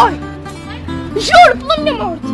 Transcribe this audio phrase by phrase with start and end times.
[0.00, 0.14] dói!
[1.20, 2.26] Juro pela minha morte!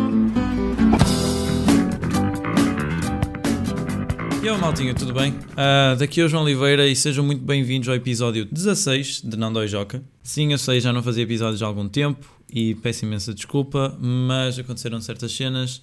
[4.41, 5.31] E aí, maltinha, tudo bem?
[5.31, 9.51] Uh, daqui é o João Oliveira e sejam muito bem-vindos ao episódio 16 de Não
[9.51, 10.01] Dói Joca.
[10.23, 14.57] Sim, eu sei, já não fazia episódios há algum tempo e peço imensa desculpa, mas
[14.57, 15.81] aconteceram certas cenas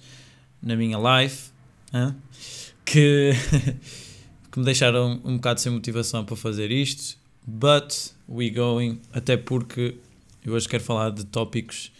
[0.63, 2.15] na minha hein,
[2.83, 3.31] que,
[4.51, 7.23] que me deixaram um bocado sem motivação para fazer isto.
[7.45, 9.97] But we going, até porque
[10.45, 11.91] eu hoje quero falar de tópicos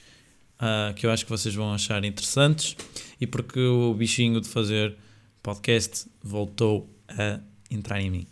[0.59, 2.75] uh, que eu acho que vocês vão achar interessantes
[3.19, 4.95] e porque o bichinho de fazer
[5.41, 8.27] podcast voltou a entrar em mim.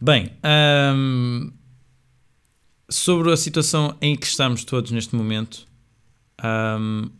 [0.00, 0.32] Bem,
[0.94, 1.52] um,
[2.88, 5.66] sobre a situação em que estamos todos neste momento,
[6.42, 7.10] um,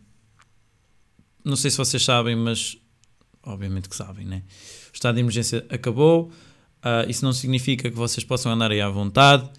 [1.43, 2.77] não sei se vocês sabem, mas
[3.43, 4.43] obviamente que sabem, né?
[4.91, 6.31] O estado de emergência acabou.
[6.79, 9.49] Uh, isso não significa que vocês possam andar aí à vontade.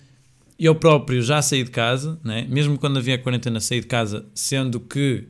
[0.62, 2.46] Eu próprio já saí de casa, né?
[2.46, 5.27] mesmo quando havia a quarentena, saí de casa, sendo que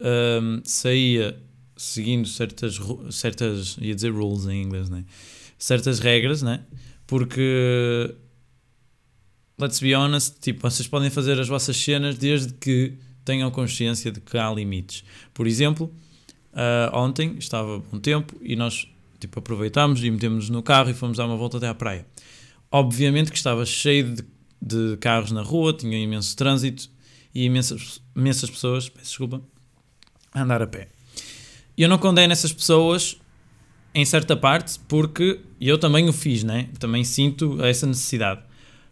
[0.00, 1.36] um, saía
[1.76, 2.78] seguindo certas,
[3.10, 5.04] certas, ia dizer rules em inglês, né?
[5.58, 6.62] certas regras, né?
[7.08, 8.14] porque
[9.58, 14.20] let's be honest, tipo, vocês podem fazer as vossas cenas desde que tenham consciência de
[14.20, 15.02] que há limites.
[15.34, 15.92] Por exemplo,
[16.52, 18.86] uh, ontem estava bom tempo e nós
[19.18, 22.06] tipo, aproveitámos e metemos no carro e fomos dar uma volta até à praia.
[22.70, 26.88] Obviamente que estava cheio de, de carros na rua, tinha imenso trânsito
[27.34, 29.42] e imensas, imensas pessoas, peço desculpa,
[30.32, 30.88] a andar a pé.
[31.76, 33.16] Eu não condeno essas pessoas
[33.94, 36.68] em certa parte porque eu também o fiz, né?
[36.78, 38.42] Também sinto essa necessidade.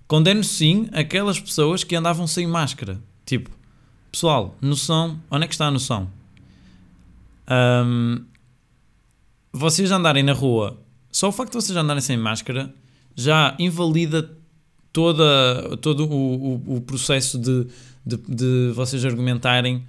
[0.06, 3.00] Condeno sim aquelas pessoas que andavam sem máscara.
[3.24, 3.50] Tipo,
[4.10, 6.10] pessoal, noção, onde é que está a noção?
[7.48, 8.24] Um,
[9.52, 12.72] vocês andarem na rua, só o facto de vocês andarem sem máscara
[13.16, 14.35] já invalida
[14.96, 17.66] toda, todo o, o, o processo de,
[18.04, 19.84] de, de, vocês argumentarem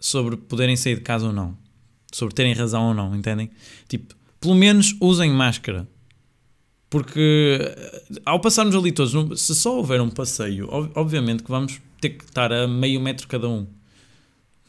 [0.00, 1.56] sobre poderem sair de casa ou não.
[2.12, 3.52] Sobre terem razão ou não, entendem?
[3.86, 5.86] Tipo, pelo menos usem máscara.
[6.90, 7.60] Porque
[8.26, 12.52] ao passarmos ali todos, se só houver um passeio, obviamente que vamos ter que estar
[12.52, 13.64] a meio metro cada um.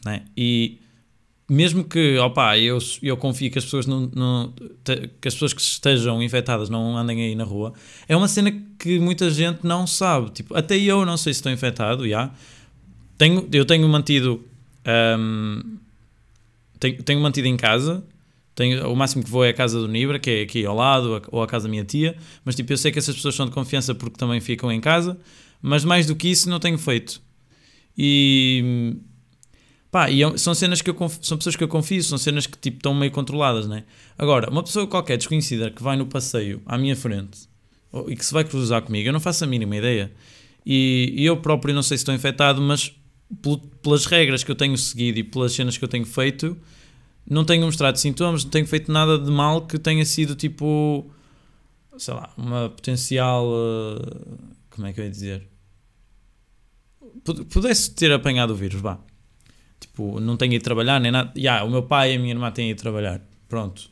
[0.04, 0.24] Né?
[0.36, 0.78] E
[1.48, 4.54] mesmo que, opa, eu, eu confio que as pessoas não, não,
[5.20, 7.74] que as pessoas que estejam infectadas não andem aí na rua,
[8.08, 10.30] é uma cena que muita gente não sabe.
[10.30, 12.32] Tipo, até eu não sei se estou infectado, já.
[13.18, 14.42] Tenho, eu tenho mantido
[15.18, 15.78] um,
[16.78, 18.04] tenho, tenho mantido em casa.
[18.54, 21.22] Tenho, o máximo que vou é a casa do Nibra, que é aqui ao lado,
[21.30, 22.16] ou a casa da minha tia.
[22.44, 25.18] Mas tipo, eu sei que essas pessoas são de confiança porque também ficam em casa.
[25.60, 27.20] Mas mais do que isso, não tenho feito.
[27.96, 28.96] E
[29.94, 32.48] Pá, e é são cenas que eu confio, são pessoas que eu confio, são cenas
[32.48, 33.84] que tipo estão meio controladas, né?
[34.18, 37.48] Agora, uma pessoa qualquer desconhecida que vai no passeio à minha frente
[38.08, 40.12] e que se vai cruzar comigo, eu não faço a mínima ideia.
[40.66, 42.92] E, e eu próprio não sei se estou infectado, mas
[43.80, 46.58] pelas regras que eu tenho seguido e pelas cenas que eu tenho feito,
[47.30, 51.08] não tenho mostrado sintomas, não tenho feito nada de mal que tenha sido tipo,
[51.98, 53.46] sei lá, uma potencial.
[53.46, 54.38] Uh,
[54.70, 55.48] como é que eu ia dizer?
[57.48, 58.98] Pudesse ter apanhado o vírus, vá.
[59.84, 61.30] Tipo, não tenho ido trabalhar nem nada.
[61.36, 63.20] Yeah, o meu pai e a minha irmã têm ido trabalhar.
[63.50, 63.90] Pronto.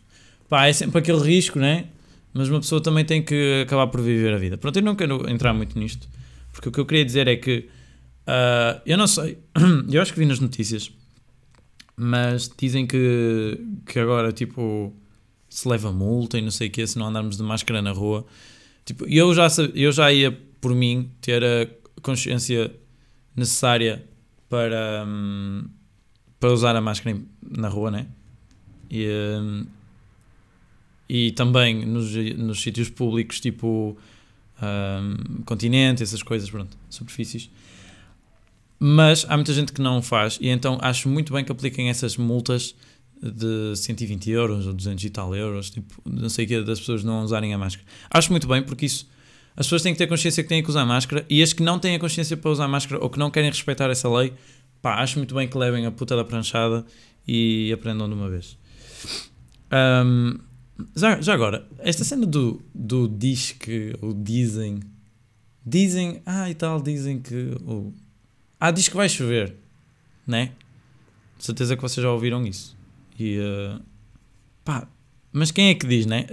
[0.48, 1.88] Pá, é sempre aquele risco, né?
[2.32, 4.56] Mas uma pessoa também tem que acabar por viver a vida.
[4.56, 6.08] Pronto, eu não quero entrar muito nisto.
[6.50, 7.68] Porque o que eu queria dizer é que.
[8.26, 9.36] Uh, eu não sei.
[9.92, 10.90] eu acho que vi nas notícias.
[11.94, 14.96] Mas dizem que, que agora, tipo,
[15.46, 18.24] se leva multa e não sei o que se não andarmos de máscara na rua.
[18.86, 21.68] Tipo, eu já, eu já ia, por mim, ter a
[22.00, 22.72] consciência
[23.36, 24.02] necessária
[24.48, 25.04] para.
[25.06, 25.68] Hum,
[26.42, 28.08] para usar a máscara na rua, né?
[28.90, 29.06] E,
[29.40, 29.64] um,
[31.08, 33.96] e também nos, nos sítios públicos, tipo
[34.60, 37.48] um, continente, essas coisas, pronto, superfícies.
[38.76, 42.16] Mas há muita gente que não faz, e então acho muito bem que apliquem essas
[42.16, 42.74] multas
[43.22, 47.04] de 120 euros ou 200 e tal euros, tipo, não sei o que, das pessoas
[47.04, 47.86] não usarem a máscara.
[48.10, 49.08] Acho muito bem, porque isso
[49.56, 51.78] as pessoas têm que ter consciência que têm que usar máscara e as que não
[51.78, 54.32] têm a consciência para usar máscara ou que não querem respeitar essa lei
[54.82, 56.84] pá, acho muito bem que levem a puta da pranchada
[57.26, 58.58] e aprendam de uma vez.
[59.72, 60.38] Um,
[60.96, 64.80] já, já agora, esta cena do, do diz que, ou dizem,
[65.64, 67.94] dizem, ah e tal, dizem que, ou,
[68.58, 69.54] ah, diz que vai chover,
[70.26, 70.50] né?
[71.38, 72.76] De certeza que vocês já ouviram isso.
[73.18, 73.80] E, uh,
[74.64, 74.88] pá,
[75.32, 76.26] mas quem é que diz, né?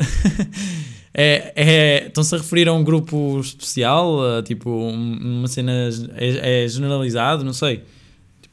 [1.13, 7.43] é, é, estão-se a referir a um grupo especial, tipo, uma cena, é, é generalizado,
[7.43, 7.85] não sei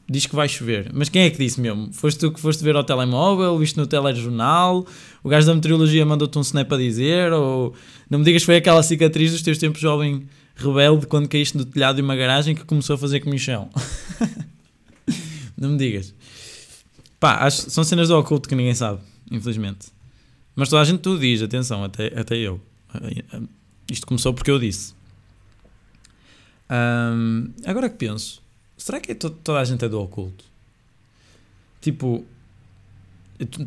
[0.09, 0.89] diz que vai chover.
[0.93, 1.91] Mas quem é que disse mesmo?
[1.91, 4.85] Foste tu que foste ver ao telemóvel, viste no telejornal,
[5.23, 7.73] o gajo da meteorologia mandou-te um snap a dizer, ou
[8.09, 11.65] não me digas que foi aquela cicatriz dos teus tempos jovem rebelde quando caíste no
[11.65, 13.69] telhado de uma garagem que começou a fazer comichão.
[15.57, 16.13] Não me digas.
[17.19, 18.99] Pá, acho, são cenas do oculto que ninguém sabe,
[19.31, 19.87] infelizmente.
[20.55, 22.61] Mas toda a gente tu diz, atenção, até, até eu.
[23.91, 24.93] Isto começou porque eu disse.
[26.69, 28.41] Ahm, agora que penso,
[28.87, 30.45] será que é to- toda a gente é do oculto?
[31.81, 32.25] Tipo,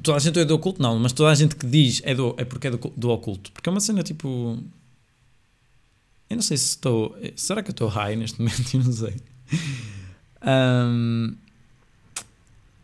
[0.03, 0.81] toda a gente é do oculto?
[0.83, 3.53] Não, mas toda a gente que diz é, do, é porque é do, do oculto.
[3.53, 4.59] Porque é uma cena tipo.
[6.29, 7.17] Eu não sei se estou.
[7.37, 8.75] Será que eu estou high neste momento?
[8.75, 9.17] Eu não sei.
[10.43, 11.35] Ahm,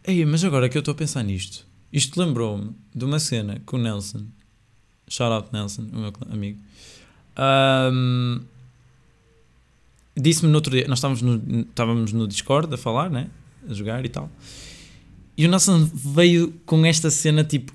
[0.05, 3.77] ei, mas agora que eu estou a pensar nisto, isto lembrou-me de uma cena com
[3.77, 4.27] o Nelson.
[5.09, 6.61] Shout out Nelson, o meu amigo.
[7.37, 8.41] Ahm,
[10.17, 13.29] Disse-me no outro dia, nós estávamos no, estávamos no Discord a falar, né?
[13.69, 14.31] A jogar e tal.
[15.37, 17.73] E o Nelson veio com esta cena tipo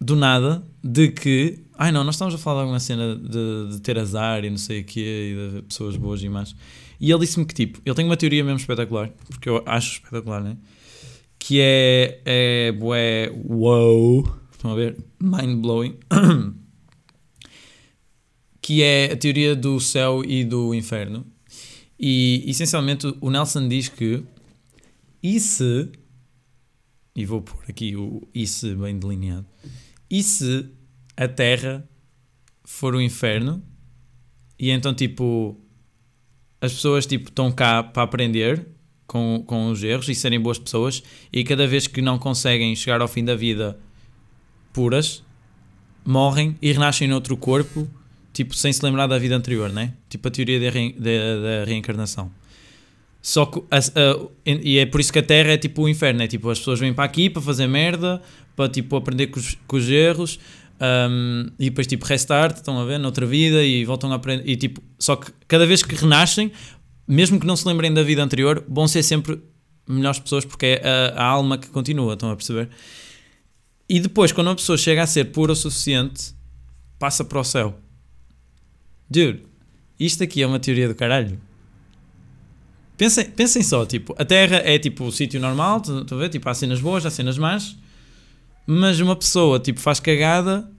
[0.00, 3.80] do nada de que, ai não, nós estamos a falar de alguma cena de, de
[3.80, 6.56] ter azar e não sei o quê, e de pessoas boas e más.
[6.98, 10.42] E ele disse-me que tipo, ele tem uma teoria mesmo espetacular, porque eu acho espetacular,
[10.42, 10.56] né?
[11.38, 14.96] Que é, é bué, wow, estão a ver?
[15.20, 15.96] Mind blowing.
[18.60, 21.26] que é a teoria do céu e do inferno.
[21.98, 24.22] E essencialmente o Nelson diz que
[25.22, 25.90] e se,
[27.14, 29.46] e vou pôr aqui o e se bem delineado,
[30.08, 30.66] e se
[31.16, 31.86] a Terra
[32.64, 33.62] for o inferno
[34.58, 35.60] e então tipo
[36.60, 38.66] as pessoas tipo estão cá para aprender
[39.06, 41.02] com, com os erros e serem boas pessoas
[41.32, 43.78] e cada vez que não conseguem chegar ao fim da vida
[44.72, 45.22] puras
[46.04, 47.88] morrem e renascem noutro corpo
[48.32, 49.94] tipo sem se lembrar da vida anterior, né?
[50.08, 52.30] Tipo a teoria da, reencarnação.
[53.22, 56.22] Só que a- a- e é por isso que a Terra é tipo o inferno,
[56.22, 58.22] é tipo as pessoas vêm para aqui para fazer merda,
[58.56, 60.38] para tipo aprender com os, com os erros
[60.80, 64.56] um, e depois tipo restart, estão a ver, noutra vida e voltam a aprender e
[64.56, 66.50] tipo, só que cada vez que renascem,
[67.06, 69.38] mesmo que não se lembrem da vida anterior, vão ser sempre
[69.86, 72.70] melhores pessoas porque é a, a alma que continua, estão a perceber?
[73.86, 76.32] E depois, quando uma pessoa chega a ser pura o suficiente,
[76.98, 77.78] passa para o céu.
[79.10, 79.42] Dude,
[79.98, 81.40] isto aqui é uma teoria do caralho.
[82.96, 86.28] Pensem, pensem só, tipo, a Terra é tipo o sítio normal, a ver?
[86.28, 87.76] Tipo, há cenas boas, há cenas más,
[88.66, 90.70] mas uma pessoa, tipo, faz cagada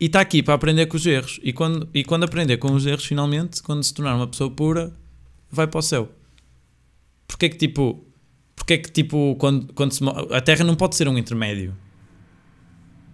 [0.00, 1.38] e está aqui para aprender com os erros.
[1.42, 4.92] E quando, e quando aprender com os erros, finalmente, quando se tornar uma pessoa pura,
[5.50, 6.10] vai para o céu.
[7.28, 8.04] Porquê que, tipo,
[8.56, 10.02] porquê que, tipo, quando, quando se,
[10.32, 11.76] a Terra não pode ser um intermédio?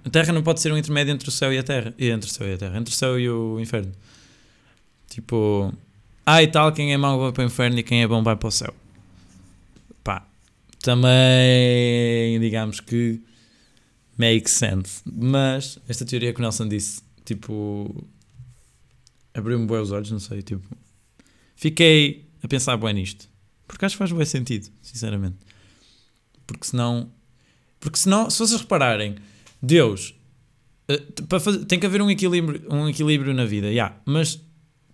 [0.04, 1.94] A Terra não pode ser um intermédio entre o céu e a Terra.
[1.98, 2.78] E entre o céu e a Terra.
[2.78, 3.92] Entre o céu e o inferno.
[5.08, 5.72] Tipo.
[6.24, 8.36] Ah, e tal, quem é mau vai para o inferno e quem é bom vai
[8.36, 8.74] para o céu.
[10.02, 10.26] Pá.
[10.80, 12.40] Também.
[12.40, 13.20] Digamos que.
[14.16, 15.02] Makes sense.
[15.04, 15.78] Mas.
[15.88, 17.02] Esta teoria que o Nelson disse.
[17.24, 18.06] Tipo.
[19.34, 20.42] Abriu-me bem os olhos, não sei.
[20.42, 20.64] Tipo.
[21.56, 23.28] Fiquei a pensar bem nisto.
[23.66, 25.36] Porque acho que faz bem sentido, sinceramente.
[26.46, 27.10] Porque senão.
[27.78, 29.16] Porque senão, se vocês repararem,
[29.62, 30.14] Deus
[30.88, 30.98] eh,
[31.68, 34.40] tem que haver um equilíbrio, um equilíbrio na vida, yeah, mas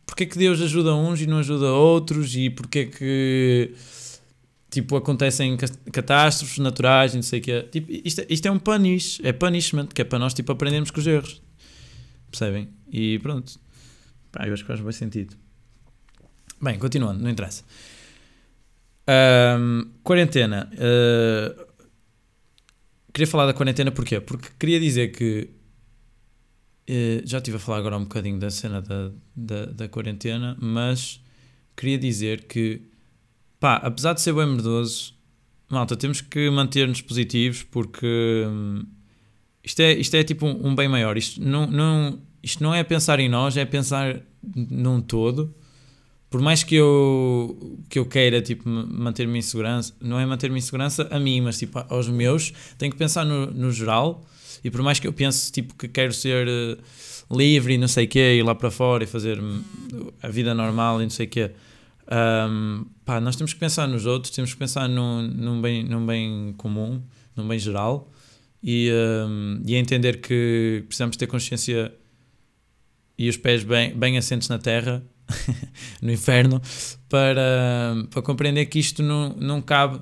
[0.04, 2.34] porque é que Deus ajuda uns e não ajuda outros?
[2.36, 3.74] E porque é que
[4.70, 8.50] tipo acontecem ca- catástrofes naturais e não sei o que tipo, isto, é- isto é
[8.50, 11.42] um punish, é punishment que é para nós tipo aprendermos com os erros.
[12.30, 12.68] Percebem?
[12.92, 13.58] e pronto.
[14.32, 15.34] Pá, eu acho que faz bem sentido.
[16.60, 17.62] Bem, continuando, não interessa.
[19.08, 21.65] Ahm, quarentena Ah,
[23.16, 24.20] queria falar da quarentena porquê?
[24.20, 25.48] Porque queria dizer que
[26.86, 31.18] eh, já estive a falar agora um bocadinho da cena da, da, da quarentena, mas
[31.74, 32.82] queria dizer que
[33.58, 35.14] pá, apesar de ser bem merdoso,
[35.70, 38.84] malta, temos que manter-nos positivos porque hum,
[39.64, 41.16] isto, é, isto é tipo um, um bem maior.
[41.16, 44.20] Isto não, não, isto não é pensar em nós, é pensar
[44.54, 45.54] num todo.
[46.36, 50.58] Por mais que eu, que eu queira tipo, ma- manter-me em segurança, não é manter-me
[50.58, 54.22] em segurança a mim, mas tipo, aos meus, tenho que pensar no, no geral.
[54.62, 56.76] E por mais que eu pense tipo, que quero ser eh,
[57.30, 59.62] livre e não sei o quê, ir lá para fora e fazer hum,
[60.22, 61.52] a vida normal e não sei o quê,
[62.50, 66.04] hum, pá, nós temos que pensar nos outros, temos que pensar num, num, bem, num
[66.04, 67.00] bem comum,
[67.34, 68.12] num bem geral
[68.62, 68.90] e,
[69.26, 71.94] hum, e entender que precisamos ter consciência
[73.16, 75.02] e os pés bem, bem assentes na terra,
[76.00, 76.60] no inferno,
[77.08, 80.00] para, para compreender que isto não, não cabe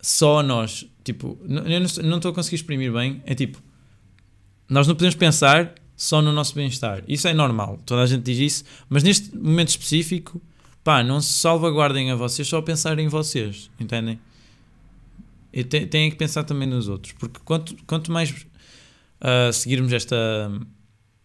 [0.00, 0.86] só a nós.
[1.04, 3.22] Tipo, eu não estou- a conseguir exprimir bem.
[3.24, 3.62] É tipo,
[4.68, 7.02] nós não podemos pensar só no nosso bem-estar.
[7.08, 10.40] Isso é normal, toda a gente diz isso, mas neste momento específico,
[10.84, 14.18] pá, não se salvaguardem a vocês só a pensar em vocês, entendem?
[15.52, 18.46] E têm que pensar também nos outros, porque quanto, quanto mais
[19.20, 20.50] ah, seguirmos esta,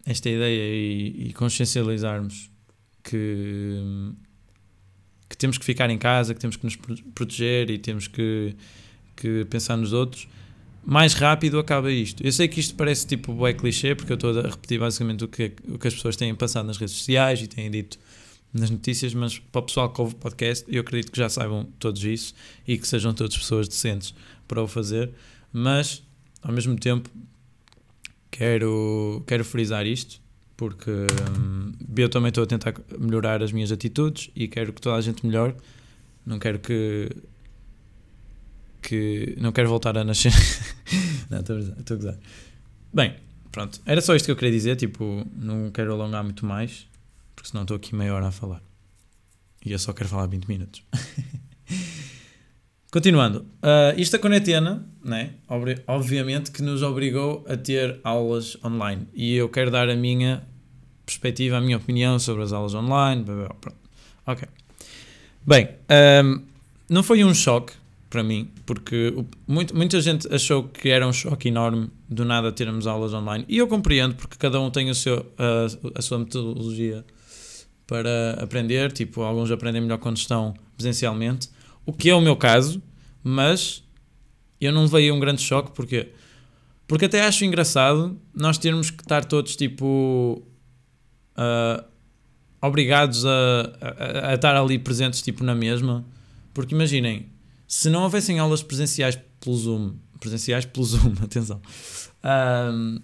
[0.05, 2.50] esta ideia e, e consciencializarmos
[3.03, 4.13] que,
[5.29, 8.55] que temos que ficar em casa, que temos que nos pro- proteger e temos que,
[9.15, 10.27] que pensar nos outros,
[10.83, 12.25] mais rápido acaba isto.
[12.25, 15.27] Eu sei que isto parece tipo é clichê, porque eu estou a repetir basicamente o
[15.27, 17.99] que, o que as pessoas têm passado nas redes sociais e têm dito
[18.53, 21.65] nas notícias, mas para o pessoal que ouve o podcast, eu acredito que já saibam
[21.79, 22.33] todos isso
[22.67, 24.13] e que sejam todas pessoas decentes
[24.47, 25.11] para o fazer,
[25.53, 26.03] mas
[26.41, 27.09] ao mesmo tempo
[28.29, 30.20] quero, quero frisar isto
[30.61, 34.95] porque hum, eu também estou a tentar melhorar as minhas atitudes e quero que toda
[34.95, 35.55] a gente melhore.
[36.23, 37.09] Não quero que.
[38.79, 40.31] que não quero voltar a nascer.
[41.31, 42.15] não, estou a gozar.
[42.93, 43.15] Bem,
[43.51, 43.81] pronto.
[43.87, 44.75] Era só isto que eu queria dizer.
[44.75, 46.87] Tipo, não quero alongar muito mais,
[47.35, 48.61] porque senão estou aqui meia hora a falar.
[49.65, 50.83] E eu só quero falar 20 minutos.
[52.91, 55.31] Continuando, ah, isto a quarentena, né?
[55.87, 60.50] Obviamente que nos obrigou a ter aulas online e eu quero dar a minha
[61.11, 63.23] perspectiva, a minha opinião sobre as aulas online.
[63.23, 63.73] blá, blá, blá.
[64.27, 64.47] Ok.
[65.45, 66.41] Bem, ahm,
[66.89, 67.73] não foi um choque
[68.09, 72.51] para mim, porque o- muito- muita gente achou que era um choque enorme do nada
[72.51, 76.19] termos aulas online e eu compreendo porque cada um tem o seu, a, a sua
[76.19, 77.05] metodologia
[77.87, 78.91] para aprender.
[78.91, 81.49] Tipo, alguns aprendem melhor quando estão presencialmente
[81.85, 82.81] o que é o meu caso,
[83.23, 83.83] mas
[84.59, 86.09] eu não veio um grande choque, porque
[86.87, 90.43] porque até acho engraçado nós termos que estar todos tipo
[91.35, 91.83] ah,
[92.61, 93.29] obrigados a,
[93.81, 96.05] a, a estar ali presentes tipo na mesma,
[96.53, 97.25] porque imaginem,
[97.67, 101.61] se não houvessem aulas presenciais pelo Zoom, presenciais pelo Zoom, atenção,
[102.23, 102.99] ahm,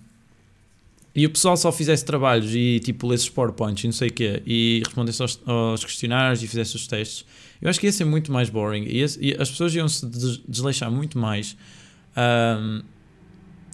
[1.15, 4.43] e o pessoal só fizesse trabalhos e tipo lesse PowerPoints e não sei o quê,
[4.45, 7.25] e respondesse aos, aos questionários e fizesse os testes,
[7.59, 10.91] eu acho que ia ser muito mais boring e, as pessoas iam se des- desleixar
[10.91, 11.57] muito mais.
[12.15, 12.83] Ahm,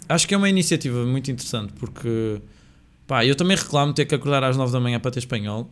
[0.07, 2.41] acho que é uma iniciativa muito interessante porque
[3.07, 5.69] pá, eu também reclamo ter que acordar às 9 da manhã para ter espanhol,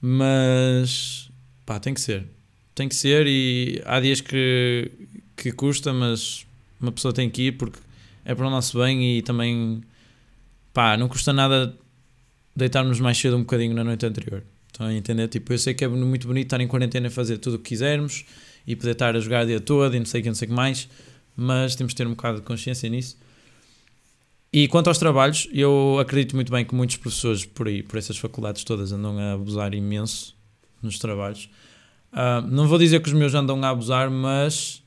[0.00, 1.30] mas
[1.64, 2.26] pá, tem que ser.
[2.74, 4.90] Tem que ser e há dias que,
[5.36, 6.46] que custa, mas
[6.80, 7.78] uma pessoa tem que ir porque
[8.24, 9.82] é para o nosso bem e também
[10.72, 11.74] pá, não custa nada
[12.54, 14.42] deitarmos mais cedo um bocadinho na noite anterior.
[14.66, 15.28] Estão a entender?
[15.28, 17.70] Tipo, eu sei que é muito bonito estar em quarentena e fazer tudo o que
[17.70, 18.24] quisermos
[18.66, 20.46] e poder estar a jogar o dia todo e não sei o que, não sei
[20.46, 20.88] o que mais,
[21.34, 23.16] mas temos de ter um bocado de consciência nisso.
[24.58, 28.16] E quanto aos trabalhos, eu acredito muito bem que muitos professores por aí, por essas
[28.16, 30.34] faculdades todas, andam a abusar imenso
[30.80, 31.50] nos trabalhos.
[32.10, 34.82] Ah, não vou dizer que os meus andam a abusar, mas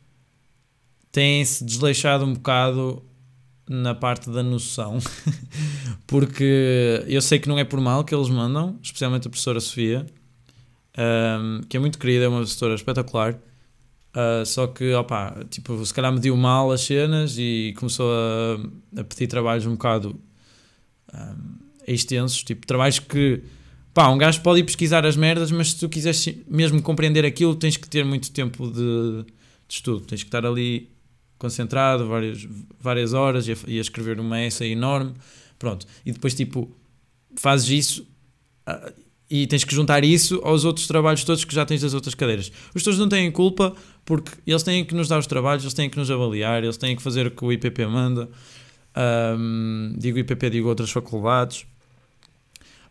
[1.12, 3.04] têm-se desleixado um bocado
[3.70, 4.98] na parte da noção,
[6.08, 10.04] porque eu sei que não é por mal que eles mandam, especialmente a professora Sofia,
[10.98, 13.38] ahm, que é muito querida, é uma professora espetacular.
[14.14, 19.04] Ah, só que, opá, tipo, se calhar mediu mal as cenas e começou a, a
[19.04, 20.20] pedir trabalhos um bocado
[21.14, 23.44] ahm, extensos, tipo, trabalhos que,
[23.94, 27.56] pá, um gajo pode ir pesquisar as merdas, mas se tu quiseres mesmo compreender aquilo,
[27.56, 30.90] tens que ter muito tempo de, de estudo, tens que estar ali
[31.38, 32.48] concentrado várias,
[32.80, 35.14] várias horas e a, e a escrever uma essay enorme,
[35.58, 36.70] pronto, e depois, tipo,
[37.36, 38.08] fazes isso
[38.66, 38.92] ah,
[39.30, 42.52] e tens que juntar isso aos outros trabalhos todos que já tens das outras cadeiras.
[42.74, 45.90] Os teus não têm culpa porque eles têm que nos dar os trabalhos, eles têm
[45.90, 48.28] que nos avaliar, eles têm que fazer o que o IPP manda.
[48.96, 51.66] Ahm, digo IPP, digo outras faculdades.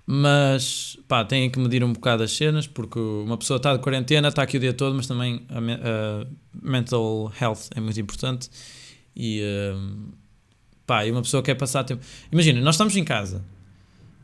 [0.07, 4.29] Mas pá, têm que medir um bocado as cenas porque uma pessoa está de quarentena,
[4.29, 6.27] está aqui o dia todo, mas também a, me- a
[6.63, 8.49] mental health é muito importante.
[9.15, 10.07] E ahm,
[10.87, 12.03] pá, e uma pessoa quer passar tempo.
[12.33, 13.45] Imagina, nós estamos em casa,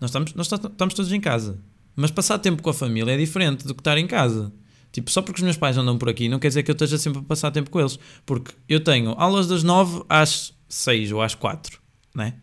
[0.00, 1.58] nós estamos, nós tá- estamos todos em casa,
[1.96, 4.52] mas passar tempo com a família é diferente do que estar em casa.
[4.94, 6.96] Tipo, só porque os meus pais andam por aqui não quer dizer que eu esteja
[6.98, 7.98] sempre a passar tempo com eles.
[8.24, 11.80] Porque eu tenho aulas das 9 às 6 ou às 4,
[12.14, 12.34] né?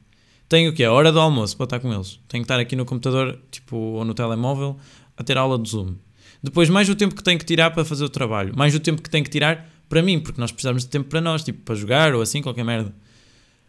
[0.49, 0.83] Tenho o quê?
[0.83, 2.19] A hora do almoço para estar com eles.
[2.27, 4.77] Tenho que estar aqui no computador, tipo, ou no telemóvel,
[5.15, 5.95] a ter aula de Zoom.
[6.43, 8.53] Depois, mais o tempo que tenho que tirar para fazer o trabalho.
[8.53, 11.21] Mais o tempo que tenho que tirar para mim, porque nós precisamos de tempo para
[11.21, 12.93] nós, tipo, para jogar ou assim, qualquer merda.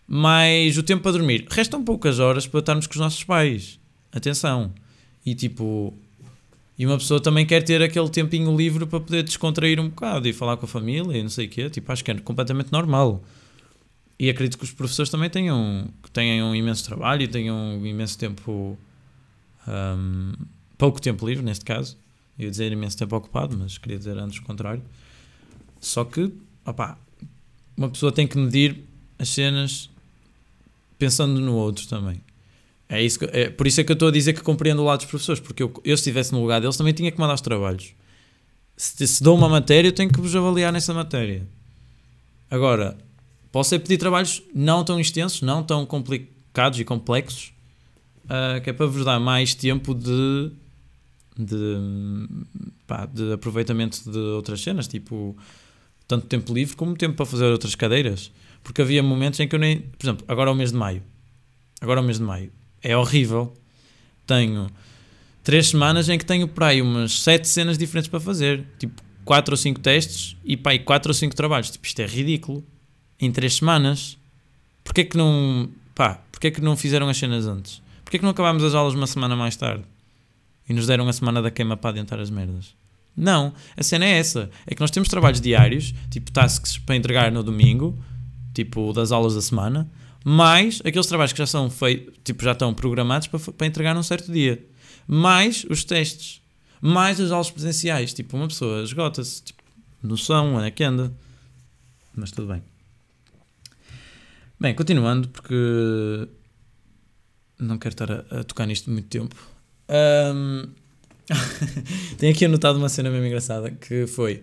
[0.09, 1.47] Mais o tempo para dormir.
[1.49, 3.79] Restam poucas horas para estarmos com os nossos pais.
[4.11, 4.73] Atenção.
[5.25, 5.95] E tipo,
[6.79, 10.33] e uma pessoa também quer ter aquele tempinho livre para poder descontrair um bocado e
[10.33, 11.71] falar com a família e não sei o quê.
[11.71, 13.23] Tipo, acho que é completamente normal.
[14.19, 18.19] E acredito que os professores também tenham, tenham um imenso trabalho e tenham um imenso
[18.19, 18.77] tempo.
[19.69, 20.33] hum,
[20.79, 21.97] pouco tempo livre, neste caso.
[22.39, 24.83] Eu ia dizer imenso tempo ocupado, mas queria dizer antes o contrário.
[25.81, 26.33] Só que,
[26.67, 26.99] opá,
[27.77, 28.83] uma pessoa tem que medir
[29.19, 29.91] as cenas
[30.99, 32.21] pensando no outro também.
[32.95, 34.85] É, isso que- é por isso é que eu estou a dizer que compreendo o
[34.85, 37.33] lado dos professores, porque eu, eu se estivesse no lugar deles também tinha que mandar
[37.35, 37.95] os trabalhos.
[38.77, 41.47] Se, se dou uma matéria, eu tenho que vos avaliar nessa matéria.
[42.51, 42.99] Agora,
[43.51, 47.53] posso é pedir trabalhos não tão extensos, não tão complicados e complexos,
[48.29, 50.51] ah, que é para vos dar mais tempo de
[51.35, 52.27] de,
[52.87, 55.35] pá, de aproveitamento de outras cenas, tipo,
[56.07, 58.31] tanto tempo livre como tempo para fazer outras cadeiras.
[58.63, 59.81] Porque havia momentos em que eu nem.
[59.81, 61.03] Por exemplo, agora é o mês de maio.
[61.81, 62.53] Agora é o mês de maio.
[62.83, 63.53] É horrível.
[64.27, 64.71] Tenho
[65.43, 68.65] três semanas em que tenho por aí umas sete cenas diferentes para fazer.
[68.79, 71.71] Tipo, quatro ou cinco testes e pá, quatro ou cinco trabalhos.
[71.71, 72.65] Tipo, isto é ridículo.
[73.21, 74.19] Em três semanas.
[74.83, 75.71] Porquê que não.
[75.95, 77.81] Pá, porquê que não fizeram as cenas antes?
[78.05, 79.85] Porquê que não acabámos as aulas uma semana mais tarde?
[80.69, 82.75] E nos deram a semana da queima para adiantar as merdas?
[83.17, 84.51] Não, a cena é essa.
[84.67, 87.99] É que nós temos trabalhos diários, tipo tasks para entregar no domingo,
[88.55, 89.89] tipo das aulas da semana,
[90.25, 94.03] mais aqueles trabalhos que já são feitos, tipo já estão programados para, para entregar num
[94.03, 94.65] certo dia,
[95.07, 96.41] mais os testes,
[96.81, 98.13] mais as aulas presenciais.
[98.13, 99.63] Tipo, uma pessoa esgota-se, tipo,
[100.03, 101.13] noção, onde é que anda.
[102.15, 102.63] Mas tudo bem.
[104.59, 106.29] Bem, continuando, porque
[107.59, 109.37] não quero estar a, a tocar nisto muito tempo.
[109.89, 110.69] Um...
[112.19, 114.43] Tenho aqui anotado uma cena mesmo engraçada que foi.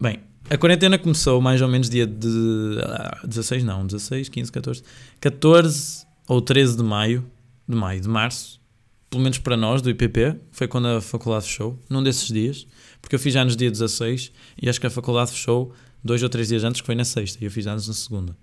[0.00, 0.18] Bem,
[0.52, 2.78] a quarentena começou mais ou menos dia de.
[2.82, 4.82] Ah, 16, não, 16, 15, 14.
[5.18, 7.24] 14 ou 13 de maio.
[7.66, 8.60] De maio, de março.
[9.08, 10.36] Pelo menos para nós, do IPP.
[10.50, 11.78] Foi quando a faculdade fechou.
[11.88, 12.66] Num desses dias.
[13.00, 14.30] Porque eu fiz anos dia 16
[14.60, 15.72] e acho que a faculdade fechou
[16.04, 17.42] dois ou três dias antes, que foi na sexta.
[17.42, 18.36] E eu fiz anos na segunda.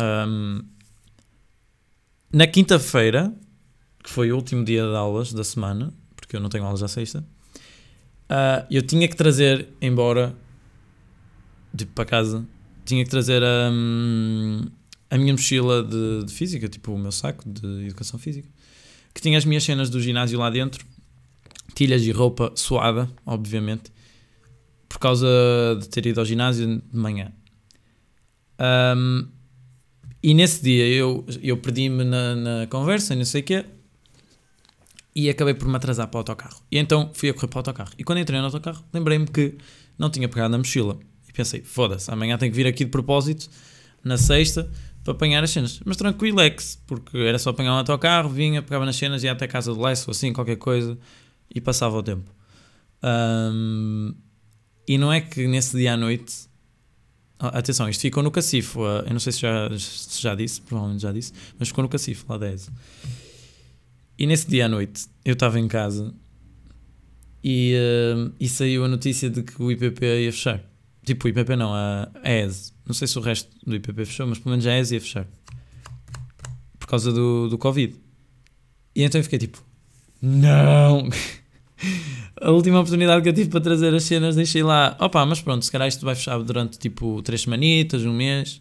[0.00, 0.62] Um,
[2.32, 3.34] na quinta-feira,
[4.02, 6.88] que foi o último dia de aulas da semana, porque eu não tenho aulas à
[6.88, 7.20] sexta,
[8.30, 10.34] uh, eu tinha que trazer embora,
[11.78, 12.46] tipo, para casa,
[12.84, 13.70] tinha que trazer a,
[15.10, 18.48] a minha mochila de, de física, tipo, o meu saco de educação física,
[19.14, 20.84] que tinha as minhas cenas do ginásio lá dentro,
[21.74, 23.92] tilhas e roupa suada, obviamente,
[24.88, 25.26] por causa
[25.80, 27.32] de ter ido ao ginásio de manhã.
[28.96, 29.28] Um,
[30.22, 33.64] e nesse dia eu, eu perdi-me na, na conversa, não sei o quê,
[35.14, 36.60] e acabei por me atrasar para o autocarro.
[36.70, 37.92] E então fui a correr para o autocarro.
[37.98, 39.56] E quando entrei no autocarro, lembrei-me que
[39.98, 40.98] não tinha pegado na mochila.
[41.38, 43.48] Pensei, foda-se, amanhã tenho que vir aqui de propósito,
[44.02, 44.68] na sexta,
[45.04, 45.80] para apanhar as cenas.
[45.84, 49.44] Mas tranquilo, ex, porque era só apanhar um autocarro, vinha, pegava nas cenas, ia até
[49.44, 50.98] a casa do Lesso, assim, qualquer coisa,
[51.54, 52.28] e passava o tempo.
[53.04, 54.12] Um,
[54.88, 56.48] e não é que nesse dia à noite
[57.38, 58.80] Atenção, isto ficou no cacifo.
[58.84, 62.26] Eu não sei se já, se já disse, provavelmente já disse, mas ficou no cacifo,
[62.28, 62.68] lá 10.
[64.18, 66.12] E nesse dia à noite eu estava em casa
[67.44, 67.74] e,
[68.40, 70.68] e saiu a notícia de que o IPP ia fechar.
[71.08, 72.74] Tipo, o IPP não, a, a ES.
[72.86, 75.26] Não sei se o resto do IPP fechou, mas pelo menos a ES ia fechar.
[76.78, 77.96] Por causa do, do Covid.
[78.94, 79.62] E então eu fiquei tipo,
[80.20, 81.08] não!
[82.38, 84.96] a última oportunidade que eu tive para trazer as cenas, deixei lá.
[85.00, 88.60] Opa, mas pronto, se calhar isto vai fechar durante tipo 3 semanitas, um mês.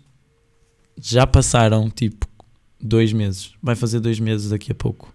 [1.01, 2.25] Já passaram tipo
[2.81, 3.51] 2 meses.
[3.61, 5.13] Vai fazer 2 meses daqui a pouco.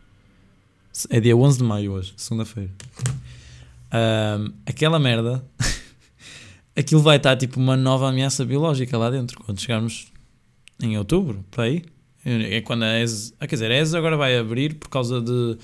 [1.09, 2.71] É dia 11 de maio hoje, segunda-feira.
[3.91, 5.43] Um, aquela merda.
[6.77, 9.39] aquilo vai estar tipo uma nova ameaça biológica lá dentro.
[9.43, 10.13] Quando chegarmos
[10.83, 11.83] em outubro, por aí.
[12.25, 13.35] É quando a ES.
[13.41, 15.59] Ah, quer dizer, a ES agora vai abrir por causa de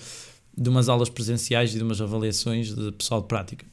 [0.59, 3.65] de umas aulas presenciais e de umas avaliações de pessoal de prática.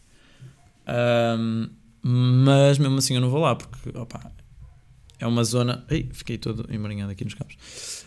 [0.88, 1.68] Um,
[2.04, 4.32] mas mesmo assim eu não vou lá porque opa,
[5.20, 5.84] é uma zona.
[5.90, 7.56] Ei, fiquei todo emaranhado aqui nos cabos.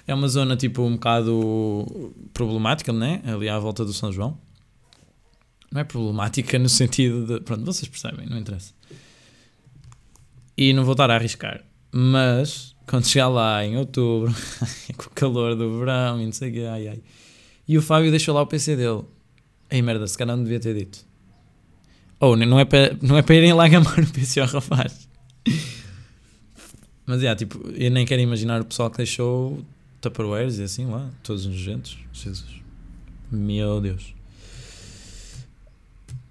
[0.06, 3.20] É uma zona tipo um bocado problemática, né?
[3.26, 4.38] Ali à volta do São João.
[5.72, 7.40] Não é problemática no sentido de.
[7.40, 8.72] Pronto, vocês percebem, não interessa.
[10.58, 11.64] E não vou estar a arriscar.
[11.92, 14.34] Mas quando chegar lá em outubro,
[14.96, 17.00] com o calor do verão e não sei o que, ai ai
[17.68, 19.02] e o Fábio deixou lá o PC dele.
[19.70, 21.06] Ei merda, se calhar não devia ter dito.
[22.18, 25.06] Ou oh, não, é para, não é para irem lá gamar o PC ao rapaz.
[27.04, 29.62] Mas é, yeah, tipo, eu nem quero imaginar o pessoal que deixou
[30.00, 31.98] Tupperwares e assim lá, todos nojentos.
[32.12, 32.62] Jesus.
[33.30, 34.14] Meu Deus.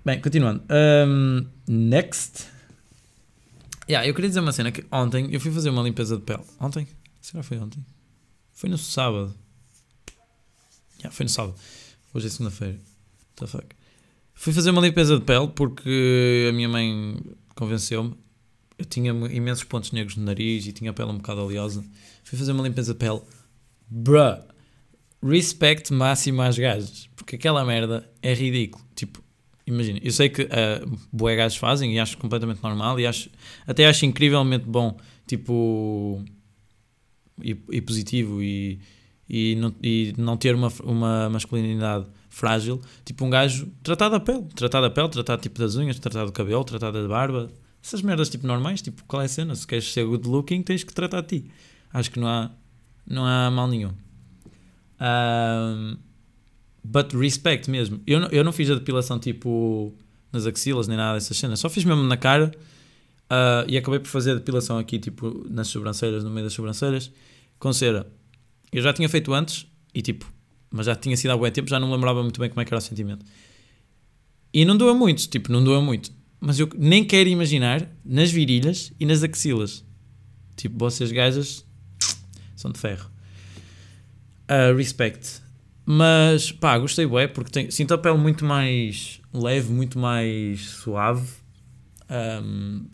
[0.04, 0.64] Bem, continuando.
[0.72, 2.48] Um, next.
[3.90, 6.44] Yeah, eu queria dizer uma cena que ontem eu fui fazer uma limpeza de pele.
[6.60, 6.86] Ontem?
[7.22, 7.86] Será que foi ontem?
[8.52, 9.34] Foi no sábado.
[10.98, 11.56] Yeah, foi no sábado.
[12.14, 12.80] Hoje é segunda-feira.
[13.38, 13.68] The fuck.
[14.34, 17.18] Fui fazer uma limpeza de pele porque a minha mãe
[17.56, 18.14] convenceu-me.
[18.78, 21.84] Eu tinha imensos pontos negros no nariz e tinha a pele um bocado oleosa.
[22.24, 23.22] Fui fazer uma limpeza de pele.
[23.90, 24.44] Bruh.
[25.24, 27.10] Respect máximo às gajas.
[27.16, 28.86] Porque aquela merda é ridículo.
[28.96, 29.24] Tipo,
[29.68, 30.00] imagina.
[30.02, 33.30] Eu sei que uh, boé gajos fazem e acho completamente normal e acho,
[33.68, 34.98] até acho incrivelmente bom.
[35.28, 36.24] Tipo.
[37.44, 38.80] E, e positivo e
[39.30, 44.46] e não, e não ter uma, uma masculinidade frágil, tipo um gajo tratar da pele,
[44.56, 47.52] tratar da pele, tratar tipo das unhas, tratar do cabelo, tratar da barba,
[47.84, 49.56] essas merdas tipo normais, tipo qual é a cena?
[49.56, 51.52] Se queres ser good looking, tens que tratar de ti.
[51.92, 52.52] Acho que não há,
[53.06, 53.92] não há mal nenhum.
[55.00, 55.98] Um,
[56.88, 58.02] but respect mesmo.
[58.08, 59.94] Eu não, eu não fiz a depilação tipo
[60.32, 62.52] nas axilas nem nada dessas cenas, só fiz mesmo na cara
[63.30, 67.12] ah, e acabei por fazer a depilação aqui tipo nas sobrancelhas, no meio das sobrancelhas,
[67.60, 68.08] com cera.
[68.72, 70.32] Eu já tinha feito antes e tipo,
[70.72, 72.74] mas já tinha sido há bom tempo, já não lembrava muito bem como é que
[72.74, 73.26] era o sentimento.
[74.54, 76.12] E não doa muito, tipo, não doa muito.
[76.40, 79.84] Mas eu nem quero imaginar nas virilhas e nas axilas.
[80.56, 81.66] Tipo, vocês gajas
[82.56, 83.10] são de ferro.
[84.50, 85.42] Uh, respect.
[85.90, 91.26] Mas pá, gostei bué porque tem, sinto a pele muito mais leve, muito mais suave.
[92.44, 92.88] Um,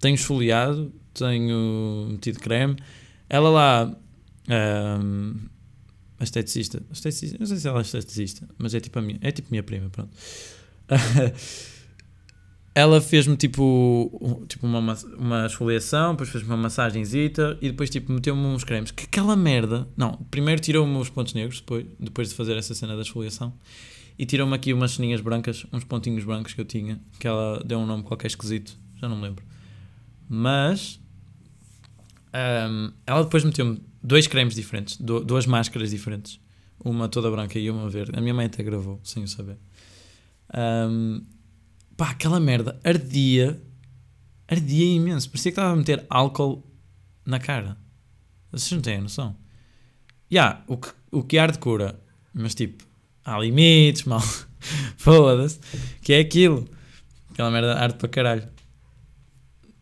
[0.00, 2.74] tenho esfoliado, tenho metido creme.
[3.28, 3.96] Ela lá,
[5.00, 5.34] um,
[6.18, 9.30] a esteticista, esteticista, não sei se ela é esteticista, mas é tipo a minha, é
[9.30, 10.10] tipo minha prima, pronto.
[12.78, 18.40] ela fez-me tipo, tipo uma, uma esfoliação, depois fez-me uma massagenzita e depois tipo meteu-me
[18.46, 18.92] uns cremes.
[18.92, 19.88] Que aquela merda.
[19.96, 23.52] Não, primeiro tirou-me os pontos negros, depois, depois de fazer essa cena da esfoliação.
[24.16, 27.78] E tirou-me aqui umas ceninhas brancas, uns pontinhos brancos que eu tinha, que ela deu
[27.80, 29.44] um nome qualquer esquisito, já não me lembro.
[30.28, 31.00] Mas
[32.32, 36.38] ahm, ela depois meteu-me dois cremes diferentes, du- duas máscaras diferentes.
[36.84, 38.12] Uma toda branca e uma verde.
[38.16, 39.56] A minha mãe até gravou, sem eu saber.
[40.54, 41.22] Ahm,
[41.98, 43.60] pá, aquela merda ardia,
[44.46, 45.28] ardia imenso.
[45.28, 46.64] Parecia que estava a meter álcool
[47.26, 47.76] na cara.
[48.50, 49.36] Vocês não têm noção.
[50.30, 52.00] Já, o, que, o que arde cura,
[52.32, 52.84] mas tipo,
[53.24, 54.22] há limites, mal.
[54.96, 55.58] Foda-se.
[56.00, 56.66] Que é aquilo.
[57.30, 58.48] Aquela merda arde para caralho.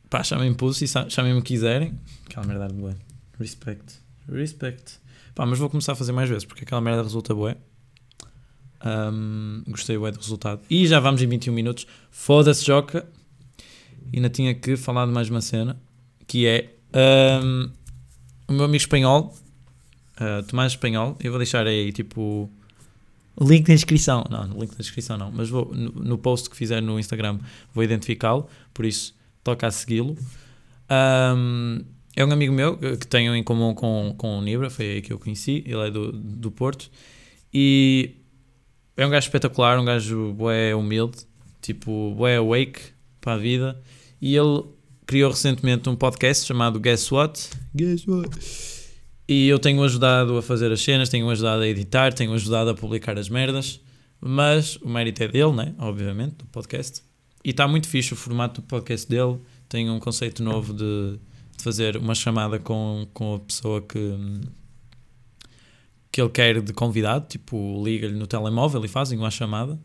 [0.09, 1.99] Pá, chamem-me e chamem-me o que quiserem.
[2.25, 2.97] Aquela merda arde bué.
[3.39, 4.01] Respect.
[4.27, 4.99] Respect.
[5.35, 7.59] Pá, mas vou começar a fazer mais vezes porque aquela merda resulta bué.
[8.87, 10.61] Um, gostei bué do resultado.
[10.71, 11.87] E já vamos em 21 minutos.
[12.11, 13.07] Foda-se, Joca.
[14.15, 15.77] Ainda tinha que falar de mais uma cena.
[16.27, 16.75] Que é
[17.43, 17.71] um,
[18.49, 19.35] o meu amigo espanhol,
[20.21, 21.17] uh, Tomás Espanhol.
[21.23, 22.51] Eu vou deixar aí tipo
[23.41, 24.25] link na descrição.
[24.31, 25.33] Não, no link da descrição não.
[25.33, 27.39] Mas vou, no, no post que fizer no Instagram
[27.75, 28.49] vou identificá-lo.
[28.73, 30.17] Por isso, toca a segui-lo.
[30.89, 34.71] Um, é um amigo meu que tenho em comum com, com o Nibra.
[34.71, 35.65] Foi aí que eu conheci.
[35.67, 36.91] Ele é do, do Porto.
[37.53, 38.15] E
[38.97, 41.19] é um gajo espetacular, um gajo bué humilde,
[41.61, 42.81] tipo, bué awake
[43.21, 43.81] para a vida.
[44.21, 44.65] E ele
[45.07, 47.51] criou recentemente um podcast chamado Guess What?
[47.75, 48.39] Guess What?
[49.29, 52.75] E eu tenho ajudado a fazer as cenas, tenho ajudado a editar, tenho ajudado a
[52.75, 53.81] publicar as merdas.
[54.21, 55.75] Mas o mérito é dele, né?
[55.79, 57.03] Obviamente, do podcast.
[57.45, 59.39] E está muito fixe o formato do podcast dele.
[59.69, 61.19] Tem um conceito novo de,
[61.57, 64.17] de fazer uma chamada com, com a pessoa que,
[66.17, 69.79] que ele quer de convidado, tipo, liga-lhe no telemóvel e fazem uma chamada,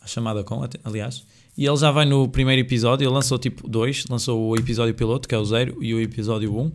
[0.00, 1.26] a chamada com, aliás,
[1.58, 5.28] e ele já vai no primeiro episódio, ele lançou tipo dois, lançou o episódio piloto,
[5.28, 6.58] que é o 0, e o episódio 1.
[6.58, 6.72] Um.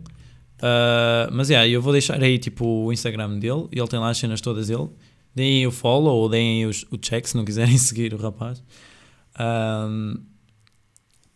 [0.62, 4.10] Ah, mas é, eu vou deixar aí tipo o Instagram dele, e ele tem lá
[4.10, 4.88] as cenas todas dele.
[5.34, 8.62] Deem o follow ou deem os- o check se não quiserem seguir o rapaz.
[9.36, 10.18] Ahm,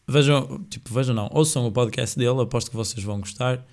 [0.07, 3.67] vejam, tipo, vejam não, ouçam o podcast dele, aposto que vocês vão gostar.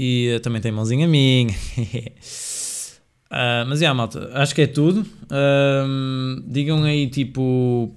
[0.00, 1.52] E também tem mãozinha minha.
[3.30, 5.06] Ah, mas é, malta, acho que é tudo.
[5.30, 7.94] Ahm, digam aí, tipo,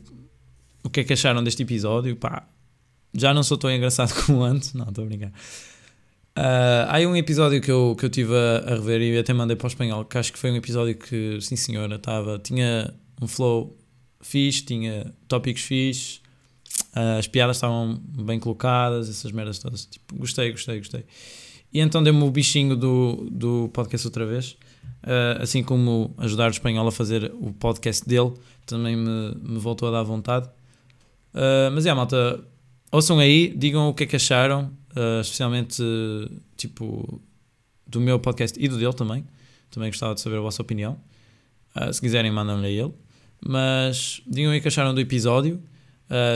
[0.83, 2.15] o que é que acharam deste episódio.
[2.15, 2.47] Pá,
[3.13, 4.73] já não sou tão engraçado como antes.
[4.73, 5.31] Não, estou a brincar.
[6.35, 9.55] Ah, há um episódio que eu, que eu tive a, a rever e até mandei
[9.55, 13.27] para o espanhol, que acho que foi um episódio que, sim senhora, estava, tinha um
[13.27, 13.77] flow
[14.21, 16.21] fixe, tinha tópicos fixe,
[16.93, 19.85] ah, as piadas estavam bem colocadas, essas merdas todas.
[19.85, 21.05] Tipo, gostei, gostei, gostei.
[21.73, 24.57] E então deu-me o bichinho do, do podcast outra vez.
[25.03, 28.33] Uh, assim como ajudar o espanhol a fazer o podcast dele,
[28.67, 30.47] também me, me voltou a dar vontade.
[31.33, 32.43] Uh, mas é, malta,
[32.91, 35.81] ouçam aí, digam o que é que acharam, uh, especialmente
[36.55, 37.19] tipo
[37.87, 39.25] do meu podcast e do dele também.
[39.71, 40.97] Também gostava de saber a vossa opinião.
[41.93, 42.93] Se quiserem, mandam-lhe a ele.
[43.45, 45.61] Mas digam aí o que acharam do episódio.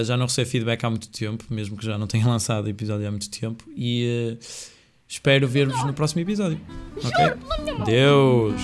[0.06, 3.06] Já não recebo feedback há muito tempo, mesmo que já não tenha lançado o episódio
[3.06, 3.66] há muito tempo.
[3.76, 4.38] E
[5.08, 6.60] espero ver-vos no próximo episódio.
[6.98, 7.86] Ok?
[7.86, 8.62] Deus!